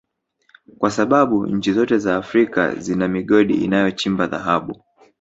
[0.77, 4.83] kwa sababu nchi zote za Afrika zina migodi inayochimba Dhahabu